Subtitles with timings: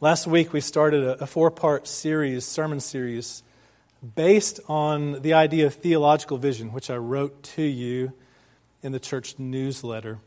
[0.00, 3.42] Last week we started a, four part series, sermon series,
[4.14, 8.12] based on the idea of theological vision, which I wrote to you
[8.80, 10.20] in the church newsletter.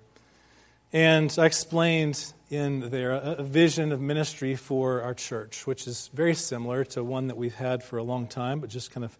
[0.91, 6.09] And I explained in there a, a vision of ministry for our church, which is
[6.13, 9.17] very similar to one that we've had for a long time, but just kind of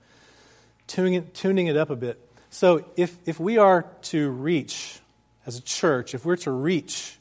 [0.86, 2.20] tuning it, tuning it up a bit.
[2.49, 4.99] So, if, if we are to reach,
[5.45, 7.18] as a church, if we're to reach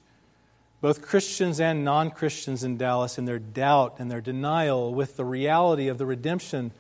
[0.81, 5.25] both Christians and non Christians in Dallas in their doubt and their denial with the
[5.25, 6.73] reality of the redemption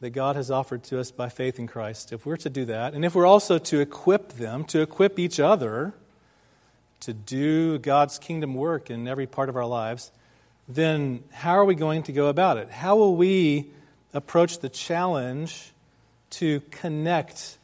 [0.00, 2.92] that God has offered to us by faith in Christ, if we're to do that,
[2.92, 5.94] and if we're also to equip them, to equip each other
[7.00, 10.10] to do God's kingdom work in every part of our lives,
[10.68, 12.68] then how are we going to go about it?
[12.68, 13.70] How will we
[14.12, 15.72] approach the challenge
[16.30, 17.58] to connect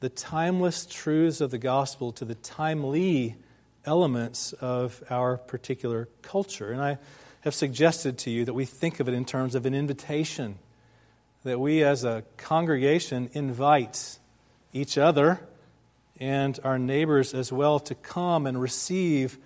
[0.00, 3.36] the timeless truths of the gospel to the timely
[3.86, 6.72] elements of our particular culture.
[6.72, 6.98] And I
[7.42, 10.58] have suggested to you that we think of it in terms of an invitation,
[11.42, 14.18] that we as a congregation invite
[14.72, 15.40] each other
[16.18, 19.38] and our neighbors as well to come and receive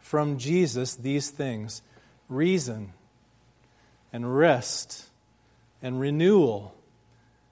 [0.00, 1.82] from Jesus these things
[2.28, 2.92] reason
[4.12, 5.06] and rest
[5.82, 6.74] and renewal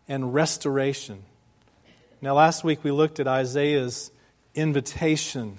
[0.08, 1.22] and restoration.
[2.20, 4.10] Now, last week we looked at Isaiah's
[4.54, 5.58] invitation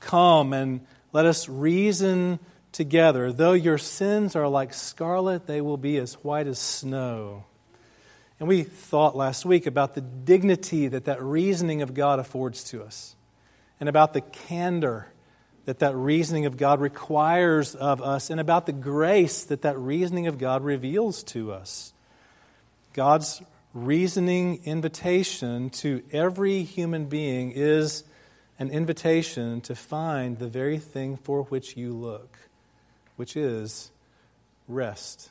[0.00, 2.38] Come and let us reason
[2.72, 3.32] together.
[3.32, 7.44] Though your sins are like scarlet, they will be as white as snow.
[8.38, 12.82] And we thought last week about the dignity that that reasoning of God affords to
[12.82, 13.16] us,
[13.80, 15.06] and about the candor
[15.64, 20.26] that that reasoning of God requires of us, and about the grace that that reasoning
[20.26, 21.92] of God reveals to us.
[22.92, 23.42] God's
[23.74, 28.04] reasoning invitation to every human being is
[28.58, 32.38] an invitation to find the very thing for which you look,
[33.16, 33.90] which is
[34.66, 35.30] rest.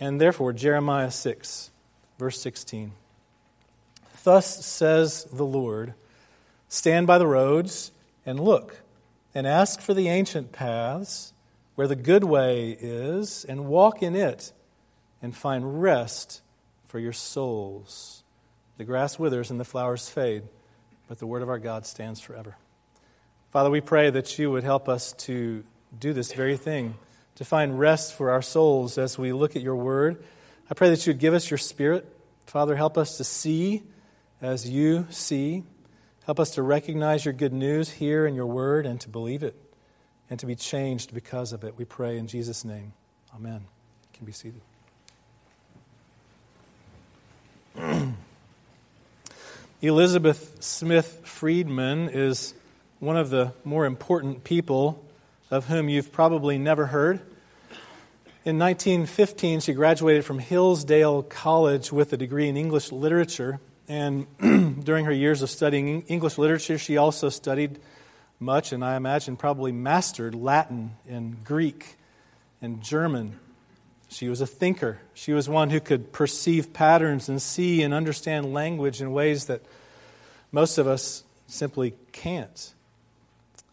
[0.00, 1.70] And therefore, Jeremiah 6,
[2.18, 2.92] verse 16.
[4.24, 5.94] Thus says the Lord
[6.70, 7.92] Stand by the roads
[8.26, 8.82] and look,
[9.34, 11.32] and ask for the ancient paths
[11.76, 14.52] where the good way is, and walk in it,
[15.22, 16.42] and find rest
[16.86, 18.22] for your souls.
[18.76, 20.42] The grass withers and the flowers fade
[21.08, 22.56] but the word of our God stands forever.
[23.50, 25.64] Father, we pray that you would help us to
[25.98, 26.94] do this very thing,
[27.36, 30.22] to find rest for our souls as we look at your word.
[30.70, 32.06] I pray that you would give us your spirit.
[32.46, 33.82] Father, help us to see
[34.42, 35.64] as you see.
[36.26, 39.56] Help us to recognize your good news here in your word and to believe it
[40.28, 41.78] and to be changed because of it.
[41.78, 42.92] We pray in Jesus' name.
[43.34, 43.62] Amen.
[43.62, 44.60] You can be seated.
[49.80, 52.52] Elizabeth Smith Friedman is
[52.98, 55.04] one of the more important people
[55.52, 57.20] of whom you've probably never heard.
[58.44, 63.60] In 1915, she graduated from Hillsdale College with a degree in English literature.
[63.86, 64.26] And
[64.84, 67.78] during her years of studying English literature, she also studied
[68.40, 71.98] much, and I imagine probably mastered Latin and Greek
[72.60, 73.38] and German.
[74.08, 74.98] She was a thinker.
[75.14, 79.62] She was one who could perceive patterns and see and understand language in ways that
[80.50, 82.74] most of us simply can't.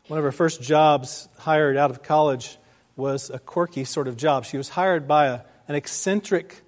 [0.07, 2.57] One of her first jobs hired out of college
[2.95, 4.45] was a quirky sort of job.
[4.45, 6.61] She was hired by a, an eccentric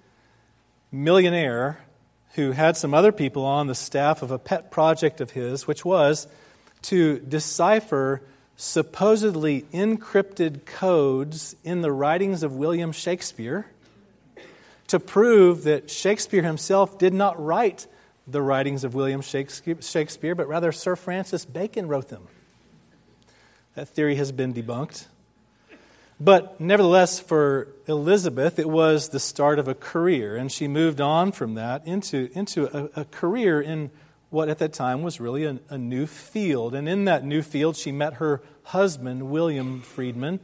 [0.91, 1.79] millionaire
[2.33, 5.83] who had some other people on the staff of a pet project of his, which
[5.83, 6.27] was
[6.83, 8.21] to decipher
[8.57, 13.67] supposedly encrypted codes in the writings of William Shakespeare
[14.87, 17.85] to prove that Shakespeare himself did not write
[18.25, 22.27] the writings of William Shakespeare, but rather Sir Francis Bacon wrote them.
[23.75, 25.05] That theory has been debunked.
[26.19, 31.31] But nevertheless, for Elizabeth, it was the start of a career, and she moved on
[31.31, 33.91] from that into, into a, a career in
[34.29, 36.75] what at that time was really a, a new field.
[36.75, 40.39] And in that new field, she met her husband, William Friedman,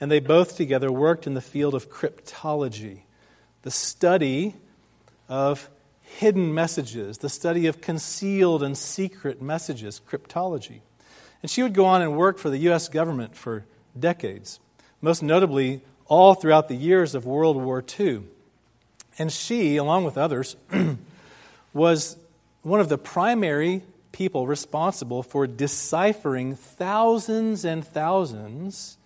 [0.00, 3.02] and they both together worked in the field of cryptology,
[3.62, 4.54] the study
[5.28, 10.80] of hidden messages, the study of concealed and secret messages, cryptology.
[11.42, 12.88] And she would go on and work for the U.S.
[12.88, 13.64] government for
[13.98, 14.60] decades,
[15.00, 18.22] most notably all throughout the years of World War II.
[19.18, 20.56] And she, along with others,
[21.72, 22.16] was
[22.64, 28.96] one of the primary people responsible for deciphering thousands and thousands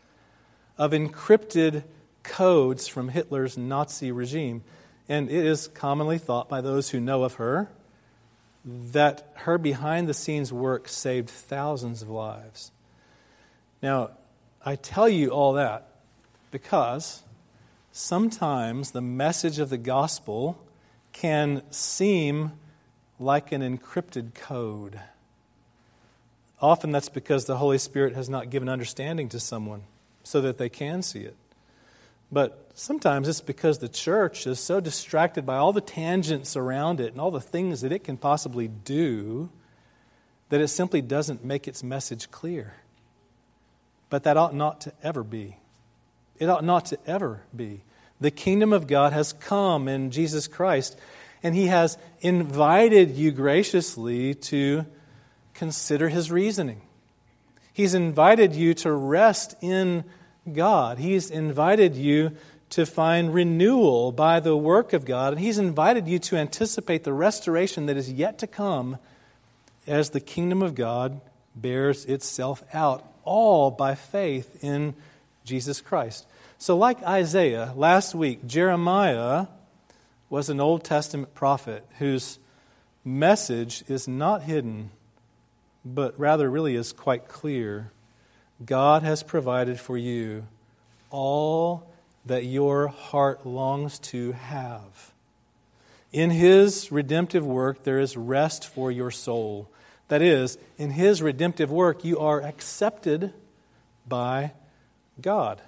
[0.79, 1.83] of encrypted
[2.23, 4.63] codes from Hitler's Nazi regime.
[5.09, 7.69] And it is commonly thought by those who know of her
[8.65, 12.71] that her behind the scenes work saved thousands of lives.
[13.83, 14.11] Now,
[14.65, 15.89] I tell you all that
[16.51, 17.23] Because
[17.93, 20.59] sometimes the message of the gospel
[21.13, 22.53] can seem
[23.19, 25.01] like an encrypted code.
[26.61, 29.83] Often that's because the Holy Spirit has not given understanding to someone
[30.23, 31.37] so that they can see it.
[32.31, 37.13] But sometimes it's because the church is so distracted by all the tangents around it
[37.13, 39.49] and all the things that it can possibly do
[40.51, 42.75] that it simply doesn't make its message clear.
[44.11, 45.57] But that ought not to ever be.
[46.39, 47.83] It ought not to ever be.
[48.21, 50.99] The kingdom of God has come in Jesus Christ,
[51.43, 54.87] and He has invited you graciously to
[55.55, 56.83] consider His reasoning.
[57.73, 60.05] He's invited you to rest in
[60.53, 60.99] God.
[60.99, 62.37] He's invited you
[62.71, 67.13] to find renewal by the work of God, and He's invited you to anticipate the
[67.13, 68.99] restoration that is yet to come
[69.87, 71.21] as the kingdom of God
[71.55, 74.95] bears itself out, all by faith in
[75.45, 76.27] Jesus Christ.
[76.59, 79.47] So, like Isaiah, last week, Jeremiah
[80.31, 82.39] was an Old Testament prophet whose
[83.05, 84.91] message is not hidden,
[85.85, 87.93] but rather really is quite clear.
[88.65, 90.47] God has provided for you
[91.11, 91.91] all
[92.27, 95.13] that your heart longs to have.
[96.13, 99.71] In His redemptive work, there is rest for your soul.
[100.09, 103.33] That is, in His redemptive work, you are accepted
[104.07, 104.53] by
[105.21, 105.61] God.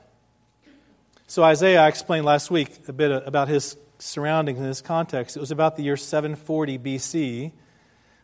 [1.27, 5.37] So, Isaiah, I explained last week a bit about his surroundings in this context.
[5.37, 7.52] It was about the year 740 BC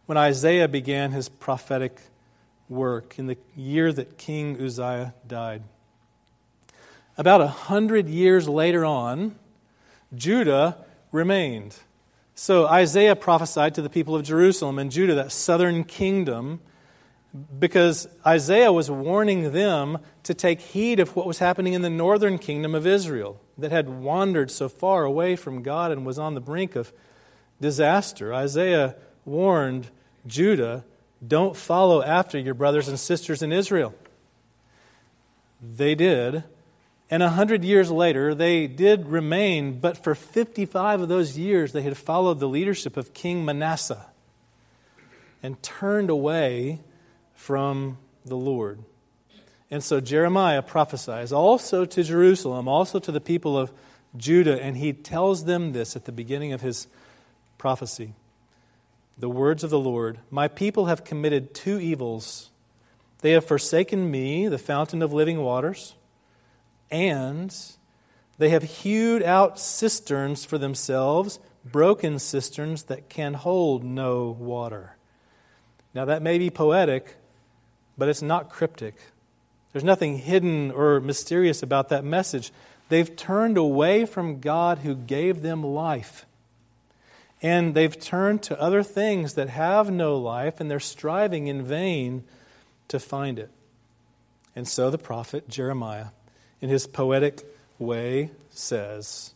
[0.06, 2.00] when Isaiah began his prophetic
[2.68, 5.62] work, in the year that King Uzziah died.
[7.18, 9.36] About a hundred years later on,
[10.14, 10.76] Judah
[11.12, 11.76] remained.
[12.34, 16.60] So Isaiah prophesied to the people of Jerusalem and Judah, that southern kingdom,
[17.58, 22.38] because Isaiah was warning them to take heed of what was happening in the northern
[22.38, 26.40] kingdom of Israel that had wandered so far away from God and was on the
[26.40, 26.92] brink of
[27.60, 28.32] disaster.
[28.34, 29.90] Isaiah warned
[30.26, 30.84] Judah,
[31.26, 33.94] don't follow after your brothers and sisters in Israel.
[35.60, 36.44] They did,
[37.10, 41.82] and a hundred years later, they did remain, but for 55 of those years, they
[41.82, 44.06] had followed the leadership of King Manasseh
[45.42, 46.80] and turned away
[47.36, 48.80] from the Lord.
[49.70, 53.72] And so Jeremiah prophesies also to Jerusalem, also to the people of
[54.16, 56.88] Judah, and he tells them this at the beginning of his
[57.58, 58.14] prophecy
[59.18, 62.50] the words of the Lord My people have committed two evils.
[63.20, 65.94] They have forsaken me, the fountain of living waters
[66.90, 67.54] and
[68.38, 74.96] they have hewed out cisterns for themselves, broken cisterns that can hold no water.
[75.94, 77.16] Now, that may be poetic,
[77.96, 78.94] but it's not cryptic.
[79.72, 82.52] There's nothing hidden or mysterious about that message.
[82.88, 86.26] They've turned away from God who gave them life.
[87.42, 92.24] And they've turned to other things that have no life, and they're striving in vain
[92.88, 93.50] to find it.
[94.54, 96.06] And so the prophet Jeremiah
[96.60, 97.44] in his poetic
[97.78, 99.34] way, says,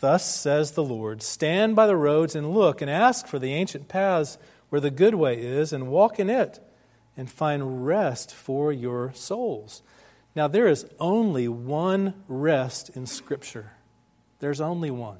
[0.00, 3.88] Thus says the Lord Stand by the roads and look and ask for the ancient
[3.88, 4.38] paths
[4.70, 6.58] where the good way is, and walk in it,
[7.16, 9.82] and find rest for your souls.
[10.34, 13.72] Now, there is only one rest in Scripture.
[14.40, 15.18] There's only one.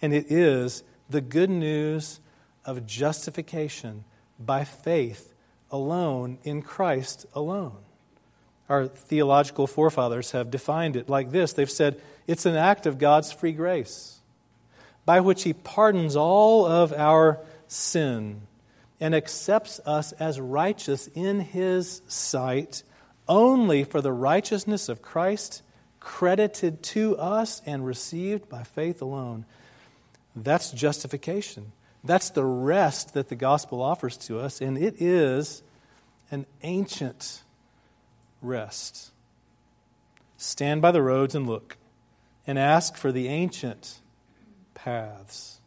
[0.00, 2.20] And it is the good news
[2.64, 4.04] of justification
[4.38, 5.32] by faith
[5.70, 7.78] alone in Christ alone.
[8.68, 13.32] Our theological forefathers have defined it like this they've said it's an act of God's
[13.32, 14.18] free grace
[15.04, 18.42] by which He pardons all of our sin
[19.00, 22.82] and accepts us as righteous in His sight
[23.28, 25.62] only for the righteousness of Christ
[26.00, 29.44] credited to us and received by faith alone.
[30.34, 31.72] That's justification.
[32.04, 35.62] That's the rest that the gospel offers to us, and it is
[36.30, 37.42] an ancient
[38.40, 39.10] rest.
[40.36, 41.76] Stand by the roads and look,
[42.46, 43.98] and ask for the ancient
[44.74, 45.60] paths.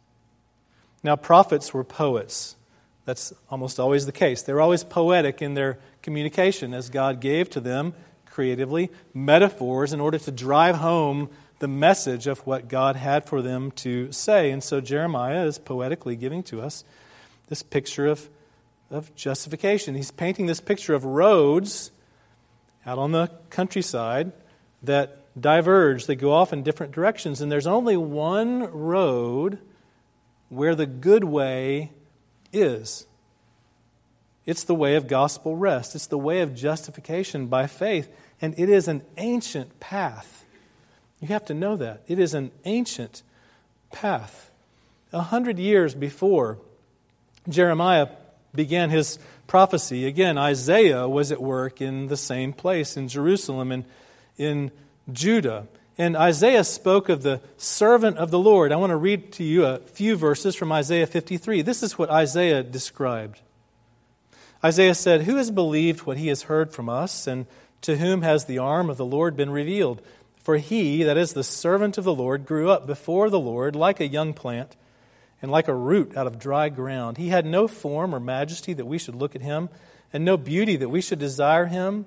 [1.02, 2.56] Now, prophets were poets.
[3.04, 4.42] That's almost always the case.
[4.42, 7.94] They're always poetic in their communication as God gave to them
[8.26, 11.28] creatively metaphors in order to drive home
[11.58, 14.50] the message of what God had for them to say.
[14.50, 16.84] And so Jeremiah is poetically giving to us
[17.48, 18.28] this picture of,
[18.90, 19.94] of justification.
[19.94, 21.90] He's painting this picture of roads
[22.86, 24.32] out on the countryside
[24.82, 29.58] that diverge, they go off in different directions, and there's only one road
[30.48, 31.92] where the good way
[32.52, 33.06] is.
[34.46, 35.94] It's the way of gospel rest.
[35.94, 38.08] It's the way of justification by faith.
[38.40, 40.44] And it is an ancient path.
[41.20, 42.02] You have to know that.
[42.08, 43.22] It is an ancient
[43.92, 44.50] path.
[45.12, 46.58] A hundred years before
[47.48, 48.08] Jeremiah
[48.54, 53.84] began his prophecy, again, Isaiah was at work in the same place in Jerusalem and
[54.38, 54.70] in
[55.12, 55.66] Judah.
[56.00, 58.72] And Isaiah spoke of the servant of the Lord.
[58.72, 61.60] I want to read to you a few verses from Isaiah 53.
[61.60, 63.42] This is what Isaiah described.
[64.64, 67.44] Isaiah said, Who has believed what he has heard from us, and
[67.82, 70.00] to whom has the arm of the Lord been revealed?
[70.38, 74.00] For he, that is the servant of the Lord, grew up before the Lord like
[74.00, 74.76] a young plant
[75.42, 77.18] and like a root out of dry ground.
[77.18, 79.68] He had no form or majesty that we should look at him,
[80.14, 82.06] and no beauty that we should desire him.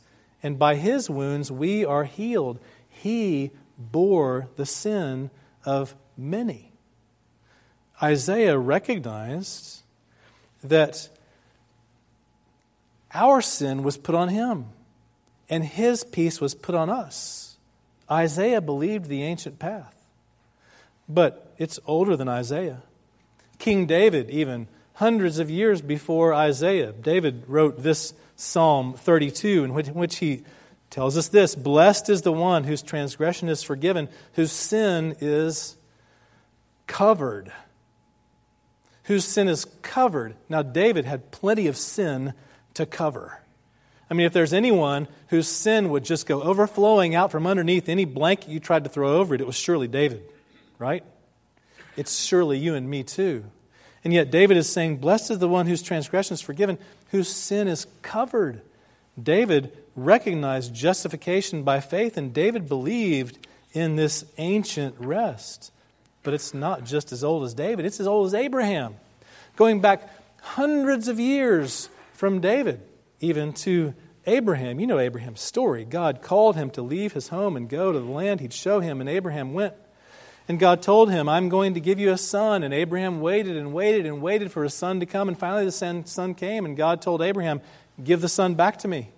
[0.43, 2.59] and by his wounds we are healed.
[2.89, 5.29] He bore the sin
[5.65, 6.71] of many.
[8.01, 9.81] Isaiah recognized
[10.63, 11.09] that
[13.13, 14.67] our sin was put on him,
[15.49, 17.57] and his peace was put on us.
[18.09, 19.95] Isaiah believed the ancient path,
[21.07, 22.83] but it's older than Isaiah.
[23.59, 29.87] King David, even hundreds of years before Isaiah, David wrote this Psalm 32, in which,
[29.87, 30.41] in which he
[30.89, 35.77] tells us this Blessed is the one whose transgression is forgiven, whose sin is
[36.87, 37.51] covered.
[39.03, 40.33] Whose sin is covered.
[40.49, 42.33] Now, David had plenty of sin
[42.73, 43.39] to cover.
[44.09, 48.05] I mean, if there's anyone whose sin would just go overflowing out from underneath any
[48.05, 50.23] blanket you tried to throw over it, it was surely David,
[50.79, 51.03] right?
[51.95, 53.43] It's surely you and me too.
[54.03, 56.79] And yet, David is saying, Blessed is the one whose transgression is forgiven,
[57.11, 58.61] whose sin is covered.
[59.21, 65.71] David recognized justification by faith, and David believed in this ancient rest.
[66.23, 68.95] But it's not just as old as David, it's as old as Abraham.
[69.55, 70.09] Going back
[70.41, 72.81] hundreds of years from David
[73.19, 73.93] even to
[74.25, 74.79] Abraham.
[74.79, 75.85] You know Abraham's story.
[75.85, 78.99] God called him to leave his home and go to the land he'd show him,
[78.99, 79.73] and Abraham went.
[80.51, 82.61] And God told him, I'm going to give you a son.
[82.61, 85.29] And Abraham waited and waited and waited for a son to come.
[85.29, 87.61] And finally, the son came, and God told Abraham,
[88.03, 89.11] Give the son back to me.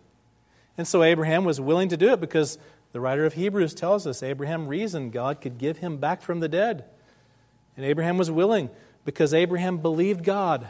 [0.78, 2.60] And so Abraham was willing to do it because
[2.92, 6.48] the writer of Hebrews tells us Abraham reasoned God could give him back from the
[6.48, 6.86] dead.
[7.76, 8.70] And Abraham was willing
[9.04, 10.70] because Abraham believed God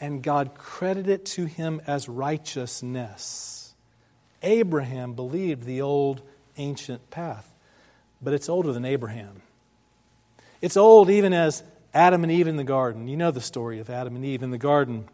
[0.00, 3.74] and God credited it to him as righteousness.
[4.42, 6.20] Abraham believed the old
[6.56, 7.48] ancient path,
[8.22, 9.42] but it's older than Abraham.
[10.60, 11.62] It's old even as
[11.94, 13.08] Adam and Eve in the garden.
[13.08, 15.08] You know the story of Adam and Eve in the garden.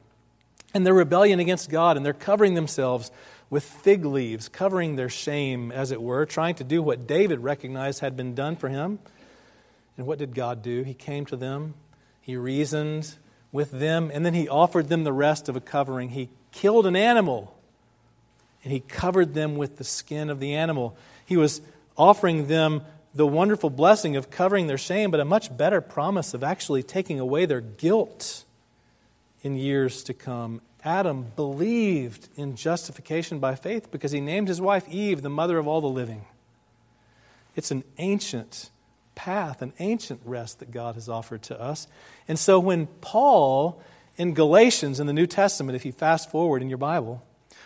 [0.74, 3.10] And their rebellion against God, and they're covering themselves
[3.48, 8.00] with fig leaves, covering their shame, as it were, trying to do what David recognized
[8.00, 8.98] had been done for him.
[9.96, 10.82] And what did God do?
[10.82, 11.74] He came to them,
[12.20, 13.14] he reasoned,
[13.52, 16.10] with them, and then he offered them the rest of a covering.
[16.10, 17.56] He killed an animal,
[18.64, 20.96] and he covered them with the skin of the animal.
[21.24, 21.62] He was
[21.96, 22.82] offering them
[23.16, 27.18] the wonderful blessing of covering their shame, but a much better promise of actually taking
[27.18, 28.44] away their guilt
[29.42, 30.60] in years to come.
[30.84, 35.66] Adam believed in justification by faith because he named his wife Eve the mother of
[35.66, 36.26] all the living.
[37.56, 38.70] It's an ancient
[39.14, 41.88] path, an ancient rest that God has offered to us.
[42.28, 43.80] And so when Paul
[44.18, 47.22] in Galatians in the New Testament, if you fast forward in your Bible,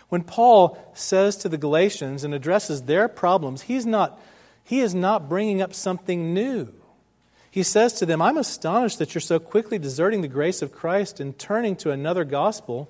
[0.09, 4.19] when Paul says to the Galatians and addresses their problems, he's not,
[4.63, 6.73] he is not bringing up something new.
[7.49, 11.19] He says to them, I'm astonished that you're so quickly deserting the grace of Christ
[11.19, 12.89] and turning to another gospel.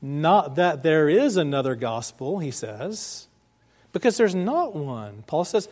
[0.00, 3.28] Not that there is another gospel, he says,
[3.92, 5.24] because there's not one.
[5.26, 5.68] Paul says,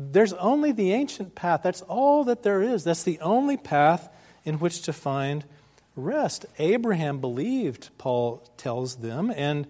[0.00, 1.60] there's only the ancient path.
[1.62, 2.82] That's all that there is.
[2.82, 4.08] That's the only path
[4.44, 5.44] in which to find
[5.94, 6.46] rest.
[6.58, 9.68] Abraham believed, Paul tells them, and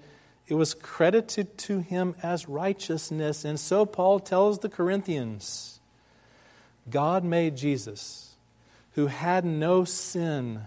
[0.48, 3.44] it was credited to him as righteousness.
[3.44, 5.78] And so Paul tells the Corinthians
[6.88, 8.34] God made Jesus,
[8.92, 10.62] who had no sin,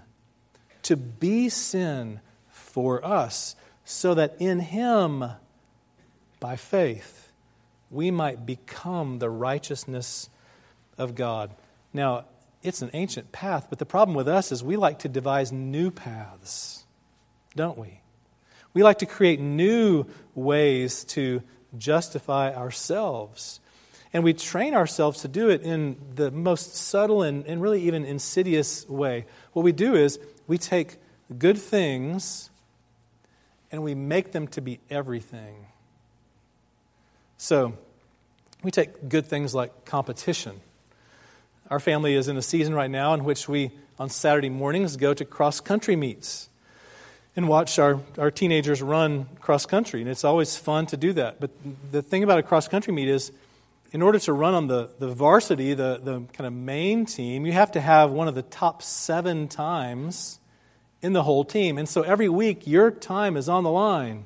[0.83, 2.19] to be sin
[2.49, 5.25] for us, so that in him,
[6.39, 7.31] by faith,
[7.89, 10.29] we might become the righteousness
[10.97, 11.49] of God.
[11.91, 12.25] Now,
[12.61, 15.89] it's an ancient path, but the problem with us is we like to devise new
[15.89, 16.83] paths,
[17.55, 18.00] don't we?
[18.73, 21.43] We like to create new ways to
[21.77, 23.59] justify ourselves.
[24.13, 28.03] And we train ourselves to do it in the most subtle and, and really even
[28.03, 29.25] insidious way.
[29.53, 30.97] What we do is we take
[31.37, 32.49] good things
[33.71, 35.67] and we make them to be everything.
[37.37, 37.73] So,
[38.63, 40.61] we take good things like competition.
[41.69, 45.13] Our family is in a season right now in which we, on Saturday mornings, go
[45.13, 46.49] to cross country meets
[47.35, 50.01] and watch our, our teenagers run cross country.
[50.01, 51.39] And it's always fun to do that.
[51.39, 51.51] But
[51.91, 53.31] the thing about a cross country meet is,
[53.93, 57.51] in order to run on the, the varsity, the, the kind of main team, you
[57.51, 60.39] have to have one of the top seven times
[61.01, 61.77] in the whole team.
[61.77, 64.25] And so every week, your time is on the line.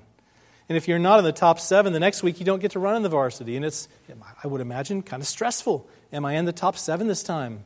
[0.67, 2.79] And if you're not in the top seven, the next week you don't get to
[2.79, 3.55] run in the varsity.
[3.55, 3.87] And it's,
[4.43, 5.87] I would imagine, kind of stressful.
[6.11, 7.63] Am I in the top seven this time?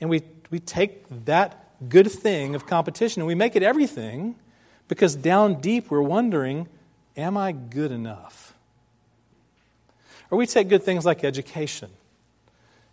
[0.00, 4.36] And we, we take that good thing of competition and we make it everything
[4.88, 6.68] because down deep we're wondering,
[7.16, 8.54] am I good enough?
[10.30, 11.90] Or we take good things like education.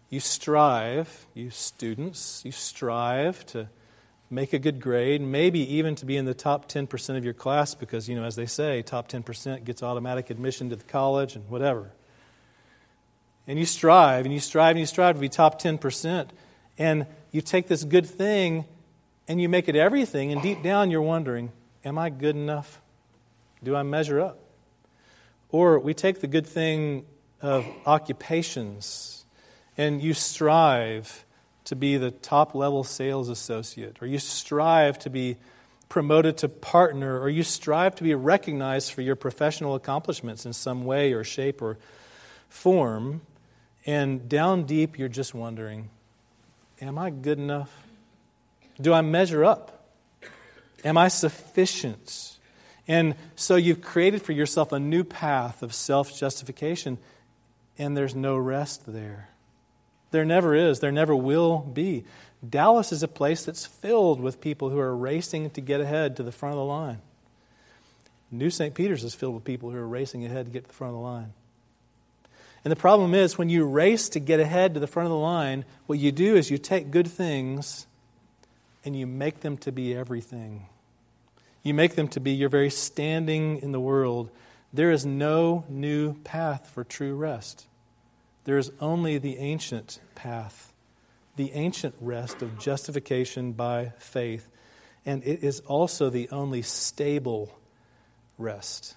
[0.10, 3.68] You strive, you students, you strive to
[4.30, 7.76] make a good grade, maybe even to be in the top 10% of your class
[7.76, 11.50] because, you know, as they say, top 10% gets automatic admission to the college and
[11.50, 11.92] whatever.
[13.48, 16.30] And you strive, and you strive, and you strive to be top 10%.
[16.78, 18.66] And you take this good thing
[19.28, 21.52] and you make it everything, and deep down you're wondering,
[21.84, 22.82] am I good enough?
[23.64, 24.40] Do I measure up?
[25.50, 27.06] Or we take the good thing
[27.42, 29.26] of occupations
[29.78, 31.26] and you strive
[31.66, 35.38] to be the top level sales associate, or you strive to be
[35.90, 40.86] promoted to partner, or you strive to be recognized for your professional accomplishments in some
[40.86, 41.78] way or shape or
[42.50, 43.22] form,
[43.86, 45.90] and down deep you're just wondering,
[46.80, 47.87] Am I good enough?
[48.80, 49.86] Do I measure up?
[50.84, 52.38] Am I sufficient?
[52.88, 56.98] And so you've created for yourself a new path of self justification,
[57.78, 59.30] and there's no rest there.
[60.12, 60.80] There never is.
[60.80, 62.06] There never will be.
[62.48, 66.24] Dallas is a place that's filled with people who are racing to get ahead to
[66.24, 67.02] the front of the line.
[68.30, 68.74] New St.
[68.74, 71.00] Peter's is filled with people who are racing ahead to get to the front of
[71.00, 71.34] the line.
[72.64, 75.18] And the problem is, when you race to get ahead to the front of the
[75.18, 77.87] line, what you do is you take good things
[78.84, 80.68] and you make them to be everything.
[81.64, 84.30] You make them to be your very standing in the world.
[84.72, 87.68] There is no new path for true rest.
[88.46, 90.72] There is only the ancient path,
[91.36, 94.48] the ancient rest of justification by faith.
[95.06, 97.58] And it is also the only stable
[98.38, 98.96] rest.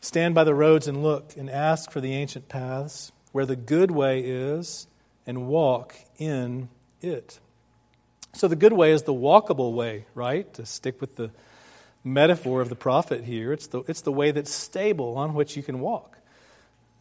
[0.00, 3.90] Stand by the roads and look and ask for the ancient paths where the good
[3.90, 4.86] way is
[5.26, 6.68] and walk in
[7.02, 7.38] it.
[8.34, 10.52] So, the good way is the walkable way, right?
[10.54, 11.30] To stick with the
[12.02, 15.62] metaphor of the prophet here, it's the, it's the way that's stable on which you
[15.62, 16.18] can walk.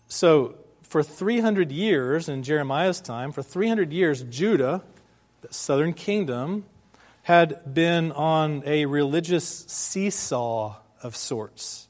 [0.07, 4.83] So, for 300 years in Jeremiah's time, for 300 years, Judah,
[5.41, 6.65] the southern kingdom,
[7.23, 11.87] had been on a religious seesaw of sorts.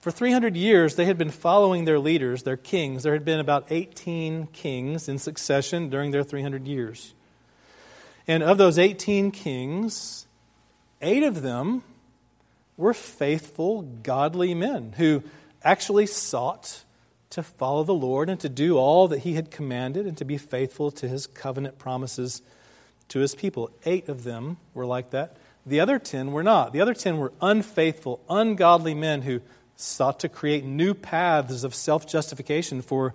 [0.00, 3.02] For 300 years, they had been following their leaders, their kings.
[3.02, 7.14] There had been about 18 kings in succession during their 300 years.
[8.30, 10.24] And of those 18 kings,
[11.02, 11.82] eight of them
[12.76, 15.24] were faithful, godly men who
[15.64, 16.84] actually sought
[17.30, 20.38] to follow the Lord and to do all that he had commanded and to be
[20.38, 22.40] faithful to his covenant promises
[23.08, 23.68] to his people.
[23.84, 25.36] Eight of them were like that.
[25.66, 26.72] The other ten were not.
[26.72, 29.40] The other ten were unfaithful, ungodly men who
[29.74, 33.12] sought to create new paths of self justification for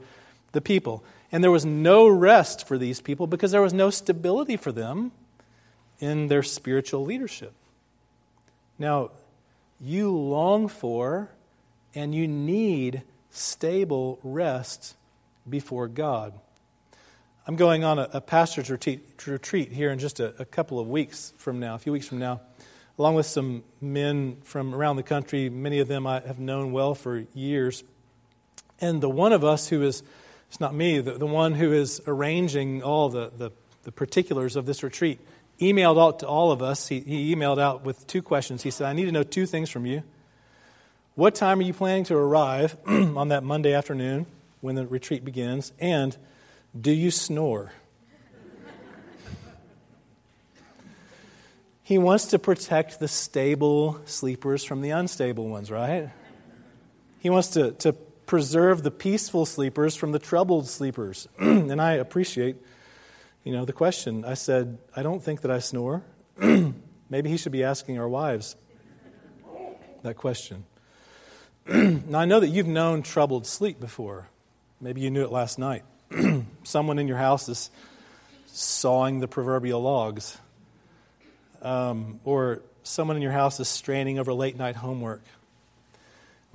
[0.56, 1.04] the people.
[1.32, 5.12] And there was no rest for these people because there was no stability for them
[6.00, 7.54] in their spiritual leadership.
[8.80, 9.12] Now,
[9.80, 11.30] you long for
[11.94, 14.96] and you need stable rest
[15.48, 16.34] before God.
[17.48, 21.34] I'm going on a, a pastor's retreat, here in just a, a couple of weeks
[21.38, 22.42] from now, a few weeks from now,
[22.98, 25.50] along with some men from around the country.
[25.50, 27.84] Many of them I have known well for years.
[28.82, 30.02] And the one of us who is,
[30.56, 33.52] it's not me, the, the one who is arranging all the, the,
[33.84, 35.20] the particulars of this retreat,
[35.60, 36.88] emailed out to all of us.
[36.88, 38.64] He, he emailed out with two questions.
[38.64, 40.02] He said, I need to know two things from you.
[41.16, 44.28] What time are you planning to arrive on that Monday afternoon
[44.62, 45.74] when the retreat begins?
[45.78, 46.16] And
[46.80, 47.74] do you snore?
[51.84, 56.12] he wants to protect the stable sleepers from the unstable ones, right?
[57.20, 57.92] He wants to, to
[58.26, 61.28] preserve the peaceful sleepers from the troubled sleepers.
[61.40, 62.58] and I appreciate,
[63.44, 64.26] you know, the question.
[64.26, 66.04] I said, I don't think that I snore.
[67.10, 68.56] Maybe he should be asking our wives
[70.06, 70.66] that question.
[71.68, 74.30] now, I know that you've known troubled sleep before.
[74.80, 75.84] Maybe you knew it last night.
[76.64, 77.72] Someone in your house is
[78.48, 80.38] sawing the proverbial logs,
[81.62, 85.24] um, or someone in your house is straining over late night homework,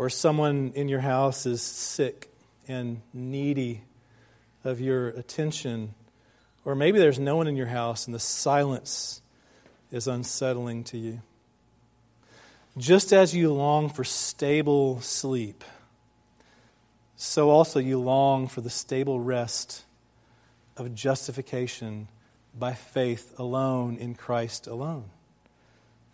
[0.00, 2.32] or someone in your house is sick
[2.66, 3.82] and needy
[4.64, 5.94] of your attention,
[6.64, 9.20] or maybe there's no one in your house and the silence
[9.92, 11.20] is unsettling to you.
[12.78, 15.62] Just as you long for stable sleep,
[17.14, 19.84] so also you long for the stable rest
[20.78, 22.08] of justification
[22.58, 25.10] by faith alone in Christ alone.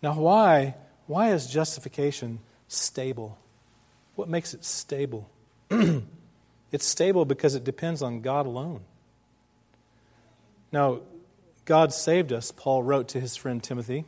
[0.01, 3.37] Now, why, why is justification stable?
[4.17, 5.29] What makes it stable?
[5.69, 8.81] it's stable because it depends on God alone.
[10.71, 11.01] Now,
[11.65, 14.05] God saved us, Paul wrote to his friend Timothy.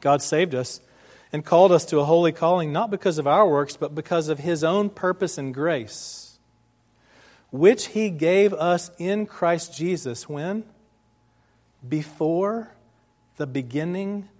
[0.00, 0.80] God saved us
[1.34, 4.38] and called us to a holy calling not because of our works, but because of
[4.38, 6.38] his own purpose and grace,
[7.50, 10.64] which he gave us in Christ Jesus when?
[11.86, 12.72] Before
[13.36, 14.30] the beginning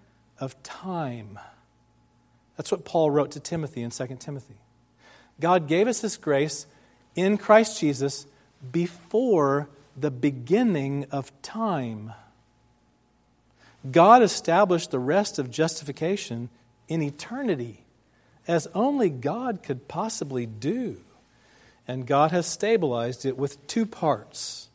[0.40, 1.38] of time.
[2.58, 4.56] That's what Paul wrote to Timothy in 2 Timothy.
[5.40, 6.66] God gave us this grace
[7.14, 8.26] in Christ Jesus
[8.72, 12.12] before the beginning of time.
[13.88, 16.48] God established the rest of justification
[16.88, 17.84] in eternity,
[18.48, 20.96] as only God could possibly do.
[21.86, 24.67] And God has stabilized it with two parts.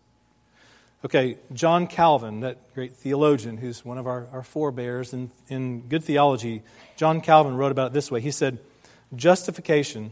[1.06, 6.04] Okay, John Calvin, that great theologian who's one of our, our forebears in, in good
[6.04, 6.64] theology,
[6.96, 8.22] John Calvin wrote about it this way.
[8.22, 8.60] He said,
[9.14, 10.12] Justification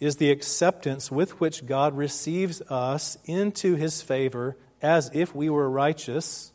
[0.00, 5.70] is the acceptance with which God receives us into his favor as if we were
[5.70, 6.52] righteous,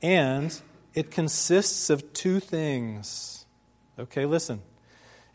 [0.00, 0.58] and
[0.94, 3.36] it consists of two things
[3.98, 4.60] Okay, listen.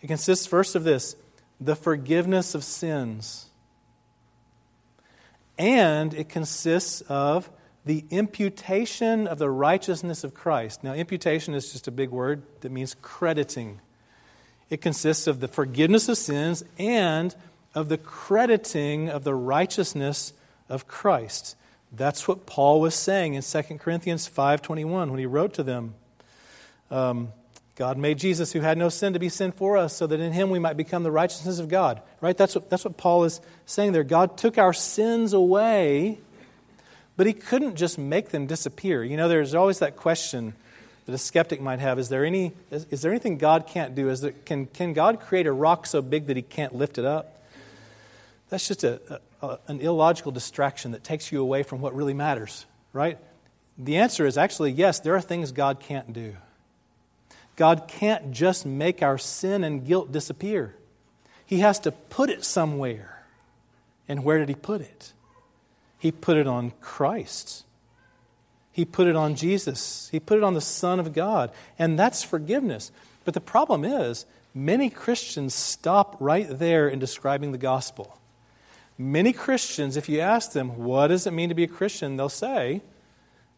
[0.02, 1.16] It consists first of this
[1.60, 3.48] the forgiveness of sins.
[5.58, 7.50] And it consists of
[7.86, 10.84] the imputation of the righteousness of Christ.
[10.84, 13.80] Now, imputation is just a big word that means crediting.
[14.70, 17.36] It consists of the forgiveness of sins and
[17.74, 20.34] of the crediting of the righteousness
[20.70, 21.56] of Christ.
[21.92, 25.96] That's what Paul was saying in 2 Corinthians 5.21 when he wrote to them.
[26.90, 27.34] Um,
[27.82, 30.34] God made Jesus, who had no sin, to be sin for us, so that in
[30.34, 32.00] him we might become the righteousness of God.
[32.22, 32.38] Right?
[32.38, 34.04] That's what, that's what Paul is saying there.
[34.04, 36.20] God took our sins away,
[37.18, 39.04] but he couldn't just make them disappear.
[39.04, 40.54] You know, there's always that question
[41.08, 44.10] that a skeptic might have is there, any, is, is there anything God can't do?
[44.10, 47.06] Is there, can, can God create a rock so big that he can't lift it
[47.06, 47.42] up?
[48.50, 52.68] That's just a, a, an illogical distraction that takes you away from what really matters,
[52.94, 53.18] right?
[53.80, 56.36] The answer is actually yes, there are things God can't do.
[57.56, 60.76] God can't just make our sin and guilt disappear.
[61.46, 63.26] He has to put it somewhere.
[64.08, 65.14] And where did He put it?
[66.00, 67.66] He put it on Christ.
[68.72, 70.10] He put it on Jesus.
[70.12, 71.52] He put it on the Son of God.
[71.78, 72.92] And that's forgiveness.
[73.26, 78.18] But the problem is, many Christians stop right there in describing the gospel.
[78.98, 82.18] Many Christians, if you ask them, what does it mean to be a Christian?
[82.18, 82.82] They'll say,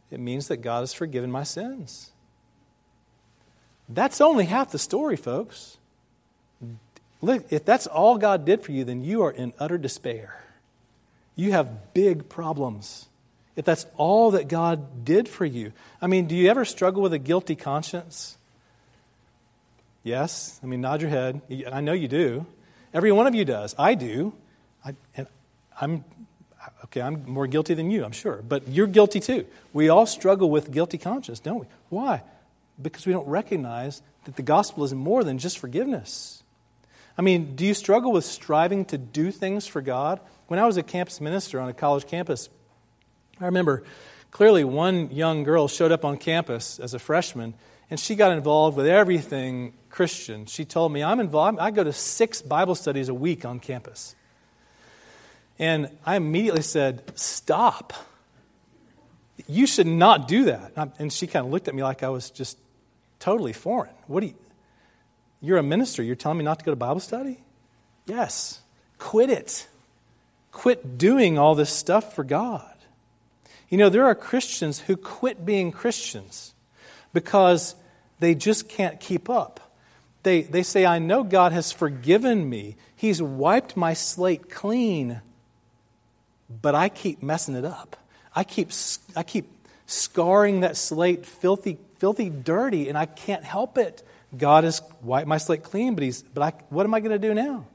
[0.10, 2.12] it means that God has forgiven my sins.
[3.89, 5.77] That's only half the story, folks.
[7.21, 10.43] Look, if that's all God did for you, then you are in utter despair.
[11.35, 13.07] You have big problems.
[13.55, 15.73] If that's all that God did for you.
[16.01, 18.37] I mean, do you ever struggle with a guilty conscience?
[20.03, 20.59] Yes.
[20.63, 21.41] I mean, nod your head.
[21.71, 22.45] I know you do.
[22.93, 23.73] Every one of you does.
[23.77, 24.33] I do.
[24.85, 25.27] I, and
[25.79, 26.03] I'm
[26.85, 27.01] okay.
[27.01, 29.45] I'm more guilty than you, I'm sure, but you're guilty too.
[29.71, 31.65] We all struggle with guilty conscience, don't we?
[31.89, 32.21] Why?
[32.81, 36.43] Because we don't recognize that the gospel is more than just forgiveness.
[37.17, 40.19] I mean, do you struggle with striving to do things for God?
[40.47, 42.49] When I was a campus minister on a college campus,
[43.39, 43.83] I remember
[44.31, 47.53] clearly one young girl showed up on campus as a freshman
[47.89, 50.47] and she got involved with everything Christian.
[50.47, 54.15] She told me, I'm involved, I go to six Bible studies a week on campus.
[55.59, 57.93] And I immediately said, Stop.
[59.47, 60.91] You should not do that.
[60.99, 62.57] And she kind of looked at me like I was just
[63.19, 63.93] totally foreign.
[64.07, 64.35] What do you,
[65.41, 66.03] you're a minister.
[66.03, 67.39] You're telling me not to go to Bible study?
[68.05, 68.61] Yes.
[68.97, 69.67] Quit it.
[70.51, 72.69] Quit doing all this stuff for God.
[73.69, 76.53] You know, there are Christians who quit being Christians
[77.11, 77.75] because
[78.19, 79.59] they just can't keep up.
[80.21, 85.21] They, they say, I know God has forgiven me, He's wiped my slate clean,
[86.61, 87.97] but I keep messing it up.
[88.35, 88.71] I keep,
[89.15, 89.49] I keep
[89.85, 94.03] scarring that slate filthy filthy dirty, and I can't help it.
[94.37, 97.27] God has wiped my slate clean, but, he's, but I, what am I going to
[97.27, 97.65] do now?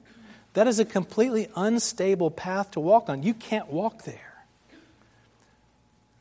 [0.53, 3.23] That is a completely unstable path to walk on.
[3.23, 4.45] You can't walk there.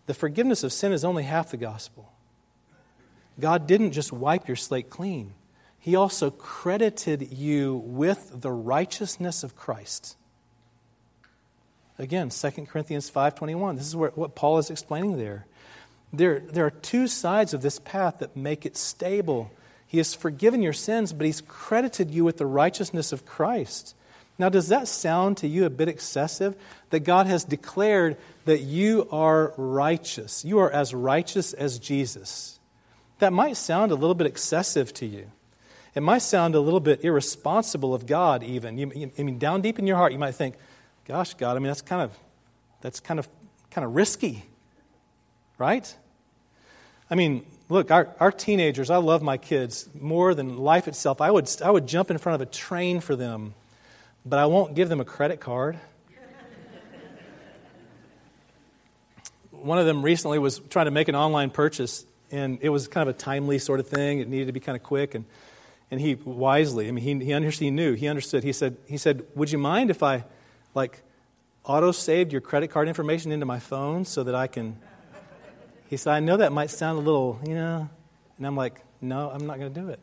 [0.06, 2.10] The forgiveness of sin is only half the gospel.
[3.38, 5.34] God didn't just wipe your slate clean,
[5.78, 10.16] He also credited you with the righteousness of Christ.
[12.00, 13.78] Again, 2 Corinthians 5.21.
[13.78, 15.46] This is where, what Paul is explaining there.
[16.14, 16.40] there.
[16.40, 19.52] There are two sides of this path that make it stable.
[19.88, 23.96] He has forgiven your sins, but he's credited you with the righteousness of Christ.
[24.40, 26.56] Now, does that sound to you a bit excessive?
[26.92, 30.46] That God has declared that you are righteous.
[30.46, 32.60] You are as righteous as Jesus.
[33.18, 35.32] That might sound a little bit excessive to you.
[35.96, 38.78] It might sound a little bit irresponsible of God, even.
[38.78, 40.54] You, I mean, down deep in your heart, you might think,
[41.08, 42.18] gosh, God, I mean, that's kind of,
[42.82, 43.28] that's kind of,
[43.72, 44.46] kind of risky,
[45.58, 45.96] right?
[47.10, 51.22] I mean, look, our, our teenagers, I love my kids more than life itself.
[51.22, 53.54] I would, I would jump in front of a train for them
[54.30, 55.80] but I won't give them a credit card.
[59.52, 63.08] One of them recently was trying to make an online purchase, and it was kind
[63.10, 64.20] of a timely sort of thing.
[64.20, 65.26] It needed to be kind of quick, and,
[65.90, 68.44] and he wisely, I mean, he, he, understood, he knew, he understood.
[68.44, 70.26] He said, he said, Would you mind if I,
[70.78, 71.04] like,
[71.66, 74.78] auto saved your credit card information into my phone so that I can.
[75.90, 77.90] He said, I know that might sound a little, you know.
[78.38, 80.00] And I'm like, No, I'm not going to do it.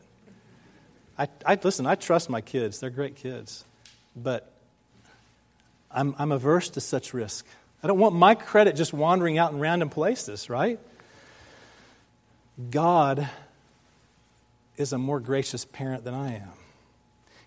[1.17, 2.79] I, I, listen, I trust my kids.
[2.79, 3.63] They're great kids.
[4.15, 4.51] But
[5.89, 7.45] I'm, I'm averse to such risk.
[7.81, 10.79] I don't want my credit just wandering out in random places, right?
[12.69, 13.29] God
[14.75, 16.51] is a more gracious parent than I am.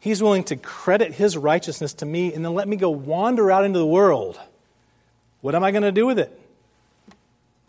[0.01, 3.65] He's willing to credit his righteousness to me and then let me go wander out
[3.65, 4.39] into the world.
[5.41, 6.39] What am I going to do with it?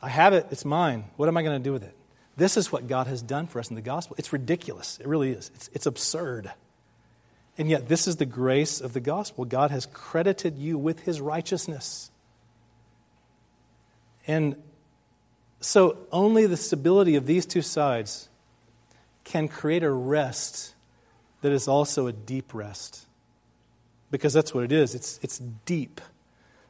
[0.02, 1.06] I have it, it's mine.
[1.18, 1.96] What am I going to do with it?
[2.38, 4.16] This is what God has done for us in the gospel.
[4.18, 4.98] It's ridiculous.
[5.00, 5.52] It really is.
[5.56, 6.52] It's, it's absurd.
[7.58, 9.44] And yet, this is the grace of the gospel.
[9.44, 12.10] God has credited you with his righteousness.
[14.26, 14.56] And
[15.60, 18.30] so, only the stability of these two sides
[19.26, 20.74] can create a rest
[21.42, 23.06] that is also a deep rest.
[24.12, 26.02] Because that's what it is it's, it's deep.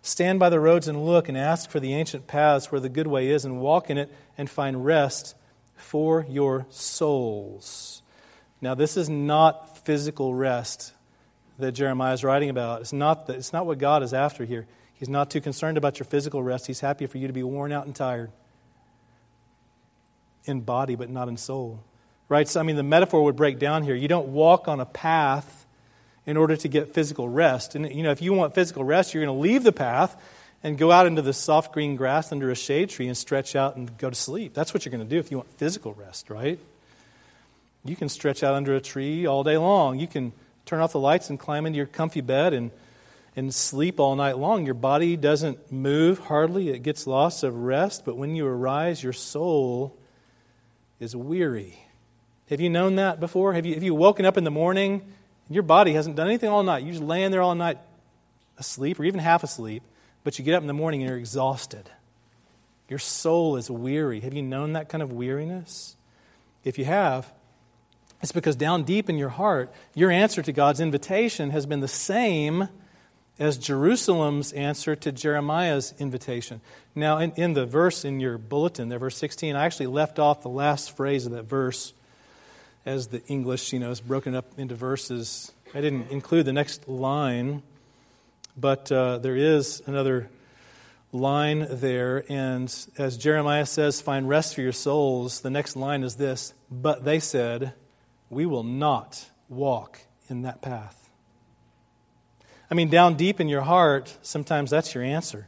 [0.01, 3.07] Stand by the roads and look and ask for the ancient paths where the good
[3.07, 5.35] way is and walk in it and find rest
[5.75, 8.01] for your souls.
[8.61, 10.93] Now, this is not physical rest
[11.57, 12.81] that Jeremiah is writing about.
[12.81, 14.67] It's not, the, it's not what God is after here.
[14.93, 16.67] He's not too concerned about your physical rest.
[16.67, 18.31] He's happy for you to be worn out and tired
[20.45, 21.83] in body, but not in soul.
[22.29, 22.47] Right?
[22.47, 23.95] So, I mean, the metaphor would break down here.
[23.95, 25.65] You don't walk on a path
[26.25, 27.75] in order to get physical rest.
[27.75, 30.15] And, you know, if you want physical rest, you're going to leave the path
[30.63, 33.75] and go out into the soft green grass under a shade tree and stretch out
[33.75, 34.53] and go to sleep.
[34.53, 36.59] That's what you're going to do if you want physical rest, right?
[37.83, 39.99] You can stretch out under a tree all day long.
[39.99, 40.33] You can
[40.65, 42.71] turn off the lights and climb into your comfy bed and,
[43.35, 44.65] and sleep all night long.
[44.65, 49.13] Your body doesn't move hardly, it gets loss of rest, but when you arise, your
[49.13, 49.97] soul
[50.99, 51.79] is weary.
[52.49, 53.53] Have you known that before?
[53.53, 55.01] Have you, have you woken up in the morning
[55.47, 56.83] and your body hasn't done anything all night?
[56.83, 57.77] You're just laying there all night
[58.57, 59.83] asleep or even half asleep,
[60.23, 61.89] but you get up in the morning and you're exhausted.
[62.89, 64.21] Your soul is weary.
[64.21, 65.95] Have you known that kind of weariness?
[66.63, 67.31] If you have,
[68.21, 71.87] it's because down deep in your heart, your answer to God's invitation has been the
[71.87, 72.67] same
[73.37, 76.61] as Jerusalem's answer to Jeremiah's invitation.
[76.95, 80.41] Now, in, in the verse in your bulletin, there, verse 16, I actually left off
[80.41, 81.93] the last phrase of that verse
[82.89, 85.51] as the English, you know, is broken up into verses.
[85.75, 87.61] I didn't include the next line,
[88.57, 90.27] but uh, there is another
[91.11, 92.25] line there.
[92.31, 97.05] And as Jeremiah says, find rest for your souls, the next line is this But
[97.05, 97.73] they said,
[98.31, 101.09] we will not walk in that path.
[102.71, 105.47] I mean, down deep in your heart, sometimes that's your answer.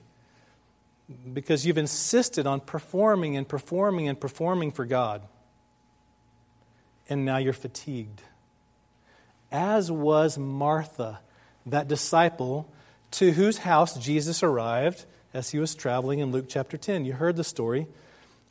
[1.34, 5.24] Because you've insisted on performing and performing and performing for God.
[7.12, 8.22] And now you're fatigued.
[9.52, 11.20] As was Martha,
[11.66, 12.72] that disciple
[13.12, 17.04] to whose house Jesus arrived as he was traveling in Luke chapter 10.
[17.04, 17.86] You heard the story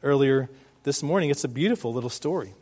[0.03, 0.51] earlier
[0.83, 1.31] this morning.
[1.31, 2.53] It's a beautiful little story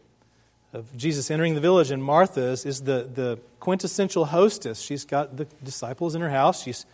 [0.72, 4.80] of Jesus entering the village, and Martha is, is the, the quintessential hostess.
[4.80, 6.62] She's got the disciples in her house.
[6.62, 6.86] She's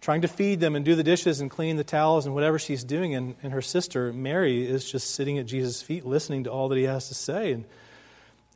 [0.00, 2.82] trying to feed them and do the dishes and clean the towels and whatever she's
[2.82, 3.14] doing.
[3.14, 6.78] And, and her sister, Mary, is just sitting at Jesus' feet listening to all that
[6.78, 7.52] he has to say.
[7.52, 7.66] And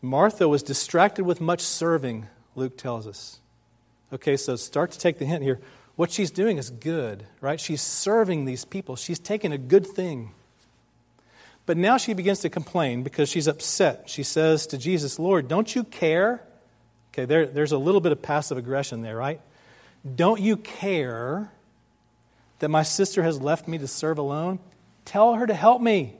[0.02, 3.38] Martha was distracted with much serving, Luke tells us.
[4.12, 5.60] Okay, so start to take the hint here.
[5.94, 7.60] What she's doing is good, right?
[7.60, 10.32] She's serving these people, she's taking a good thing.
[11.64, 14.10] But now she begins to complain because she's upset.
[14.10, 16.42] She says to Jesus, Lord, don't you care?
[17.12, 19.40] Okay, there, there's a little bit of passive aggression there, right?
[20.16, 21.52] Don't you care
[22.58, 24.58] that my sister has left me to serve alone?
[25.04, 26.16] Tell her to help me.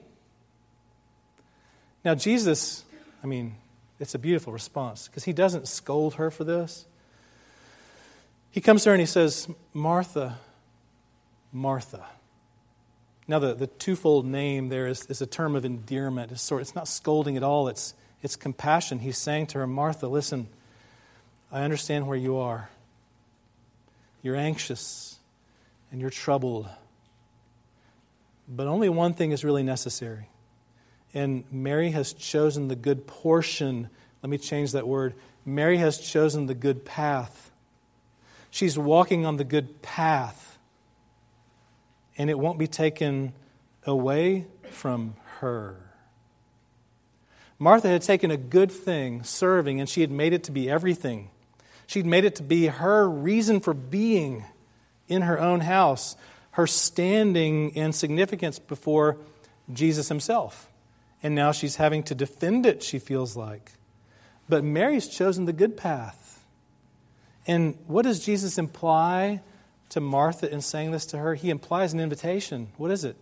[2.05, 2.85] Now, Jesus,
[3.21, 3.55] I mean,
[4.03, 6.85] it's a beautiful response because he doesn't scold her for this.
[8.51, 10.37] He comes to her and he says, Martha,
[11.53, 12.05] Martha.
[13.29, 16.33] Now, the, the twofold name there is, is a term of endearment.
[16.33, 18.99] It's, sort, it's not scolding at all, it's, it's compassion.
[18.99, 20.49] He's saying to her, Martha, listen,
[21.49, 22.69] I understand where you are.
[24.21, 25.17] You're anxious
[25.91, 26.67] and you're troubled.
[28.49, 30.27] But only one thing is really necessary.
[31.13, 33.89] And Mary has chosen the good portion.
[34.21, 35.13] Let me change that word.
[35.45, 37.51] Mary has chosen the good path.
[38.49, 40.53] She's walking on the good path
[42.17, 43.33] and it won't be taken
[43.85, 45.77] away from her.
[47.59, 51.29] Martha had taken a good thing, serving, and she had made it to be everything.
[51.87, 54.45] She'd made it to be her reason for being
[55.07, 56.15] in her own house,
[56.51, 59.17] her standing and significance before
[59.71, 60.69] Jesus himself.
[61.23, 63.71] And now she's having to defend it, she feels like.
[64.49, 66.43] But Mary's chosen the good path.
[67.47, 69.41] And what does Jesus imply
[69.89, 72.69] to Martha in saying this to her, he implies an invitation.
[72.77, 73.15] What is it?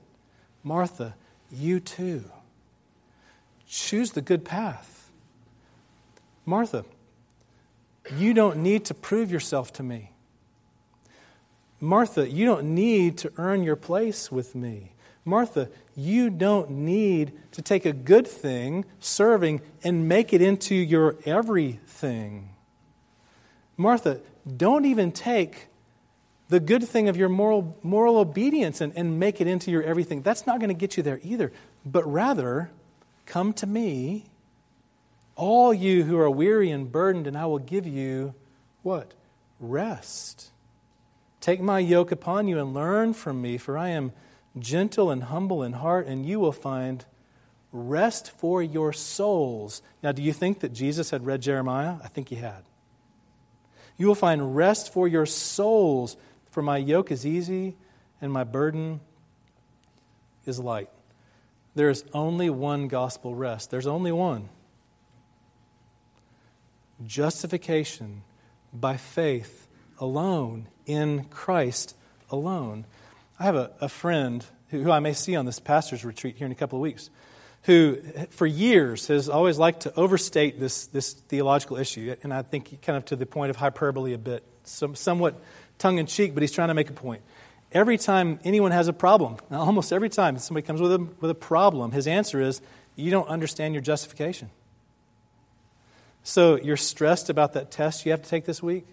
[0.64, 1.16] Martha,
[1.52, 2.24] you too.
[3.68, 5.10] Choose the good path.
[6.46, 6.86] Martha,
[8.16, 10.12] you don't need to prove yourself to me.
[11.80, 14.92] Martha, you don't need to earn your place with me.
[15.24, 21.18] Martha, you don't need to take a good thing, serving, and make it into your
[21.26, 22.50] everything.
[23.78, 24.20] Martha,
[24.58, 25.68] don't even take
[26.50, 30.22] the good thing of your moral, moral obedience and, and make it into your everything.
[30.22, 31.52] That's not going to get you there either.
[31.86, 32.72] But rather,
[33.26, 34.26] come to me,
[35.36, 38.34] all you who are weary and burdened, and I will give you
[38.84, 39.14] what?
[39.60, 40.52] Rest.
[41.40, 44.12] Take my yoke upon you and learn from me, for I am
[44.58, 47.06] gentle and humble in heart, and you will find
[47.72, 49.82] rest for your souls.
[50.04, 51.96] Now, do you think that Jesus had read Jeremiah?
[52.04, 52.64] I think he had.
[53.98, 56.18] You will find rest for your souls.
[56.50, 57.78] For my yoke is easy
[58.20, 59.00] and my burden
[60.46, 60.90] is light.
[61.76, 63.72] There is only one gospel rest.
[63.72, 64.50] There's only one.
[67.06, 68.24] Justification
[68.74, 69.68] by faith
[70.00, 71.96] alone, in Christ
[72.30, 72.86] alone.
[73.42, 76.46] I have a, a friend who, who I may see on this pastor's retreat here
[76.46, 77.10] in a couple of weeks
[77.64, 77.98] who,
[78.30, 82.98] for years, has always liked to overstate this, this theological issue, and I think kind
[82.98, 85.42] of to the point of hyperbole a bit, some, somewhat
[85.80, 87.24] tongue in cheek, but he's trying to make a point.
[87.72, 91.36] Every time anyone has a problem, almost every time somebody comes with a, with a
[91.36, 92.62] problem, his answer is,
[92.96, 94.52] You don't understand your justification.
[96.22, 98.86] So you're stressed about that test you have to take this week?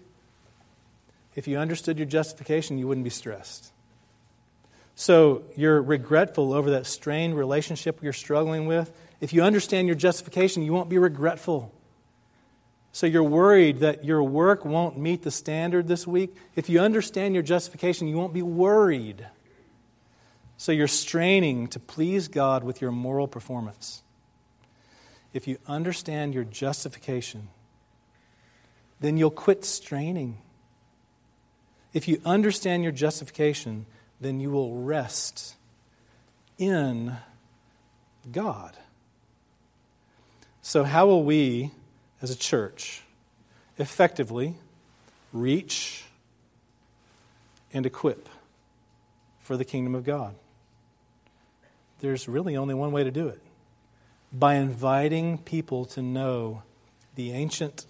[1.35, 3.71] If you understood your justification, you wouldn't be stressed.
[4.99, 8.91] So you're regretful over that strained relationship you're struggling with.
[9.21, 11.73] If you understand your justification, you won't be regretful.
[12.91, 16.35] So you're worried that your work won't meet the standard this week.
[16.57, 19.25] If you understand your justification, you won't be worried.
[20.57, 24.03] So you're straining to please God with your moral performance.
[25.31, 27.47] If you understand your justification,
[28.99, 30.39] then you'll quit straining.
[31.93, 33.85] If you understand your justification,
[34.21, 35.55] then you will rest
[36.57, 37.15] in
[38.31, 38.75] God.
[40.61, 41.71] So, how will we
[42.21, 43.01] as a church
[43.77, 44.55] effectively
[45.31, 46.03] reach
[47.73, 48.27] and equip
[49.41, 50.35] for the kingdom of God?
[51.99, 53.41] There's really only one way to do it
[54.31, 56.63] by inviting people to know
[57.15, 57.85] the ancient,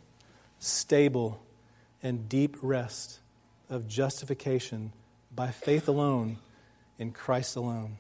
[0.59, 1.41] stable,
[2.01, 3.19] and deep rest
[3.69, 4.93] of justification
[5.39, 6.35] by faith alone
[6.97, 7.95] in Christ alone.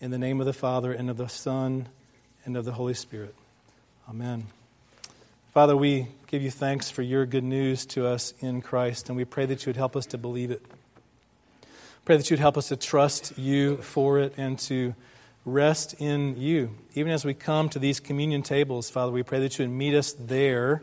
[0.00, 1.88] In the name of the Father, and of the Son,
[2.44, 3.34] and of the Holy Spirit.
[4.08, 4.46] Amen.
[5.52, 9.24] Father, we give you thanks for your good news to us in Christ, and we
[9.24, 10.64] pray that you would help us to believe it.
[12.04, 14.94] Pray that you'd help us to trust you for it and to
[15.44, 16.70] rest in you.
[16.94, 19.96] Even as we come to these communion tables, Father, we pray that you would meet
[19.96, 20.82] us there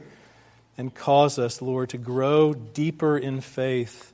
[0.78, 4.11] and cause us, Lord, to grow deeper in faith,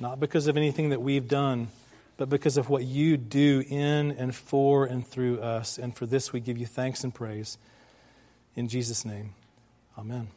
[0.00, 1.68] not because of anything that we've done,
[2.16, 5.78] but because of what you do in and for and through us.
[5.78, 7.58] And for this we give you thanks and praise.
[8.54, 9.34] In Jesus' name.
[9.96, 10.28] Amen.